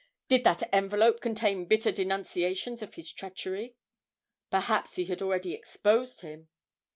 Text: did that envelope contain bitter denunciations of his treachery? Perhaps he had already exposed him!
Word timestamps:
did 0.27 0.43
that 0.43 0.63
envelope 0.73 1.21
contain 1.21 1.65
bitter 1.67 1.91
denunciations 1.91 2.81
of 2.81 2.95
his 2.95 3.13
treachery? 3.13 3.75
Perhaps 4.49 4.95
he 4.95 5.05
had 5.05 5.21
already 5.21 5.53
exposed 5.53 6.21
him! 6.21 6.49